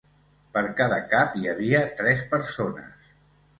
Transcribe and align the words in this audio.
Per 0.55 0.63
cada 0.79 0.97
cap 1.11 1.37
hi 1.41 1.45
havia 1.53 1.83
tres 2.01 2.25
persones. 2.35 3.15